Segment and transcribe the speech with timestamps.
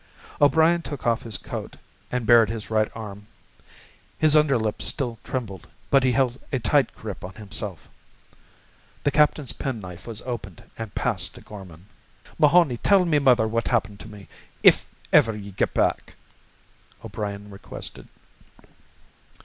[0.41, 1.77] O'Brien took off his coat
[2.11, 3.27] and bared his right arm.
[4.17, 7.87] His under lip still trembled, but he held a tight grip on himself.
[9.03, 11.85] The captain's penknife was opened and passed to Gorman.
[12.39, 14.27] "Mahoney, tell me mother what happened to me,
[14.63, 16.15] if ever ye get back,"
[17.05, 18.07] O'Brien requested.